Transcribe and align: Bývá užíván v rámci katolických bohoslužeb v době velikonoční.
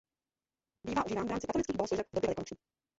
Bývá 0.87 1.05
užíván 1.05 1.25
v 1.27 1.29
rámci 1.29 1.47
katolických 1.47 1.75
bohoslužeb 1.77 2.07
v 2.11 2.15
době 2.15 2.27
velikonoční. 2.27 2.57